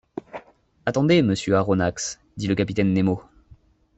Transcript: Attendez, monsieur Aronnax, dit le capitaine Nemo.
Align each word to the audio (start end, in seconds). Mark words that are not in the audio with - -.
Attendez, 0.87 1.21
monsieur 1.21 1.53
Aronnax, 1.55 2.19
dit 2.35 2.47
le 2.47 2.55
capitaine 2.55 2.91
Nemo. 2.91 3.21